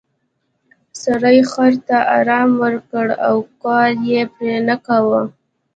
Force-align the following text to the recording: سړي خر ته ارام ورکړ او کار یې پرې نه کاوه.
سړي 1.03 1.39
خر 1.51 1.73
ته 1.87 1.97
ارام 2.17 2.49
ورکړ 2.63 3.05
او 3.27 3.35
کار 3.63 3.91
یې 4.09 4.21
پرې 4.35 4.57
نه 4.67 4.75
کاوه. 4.85 5.21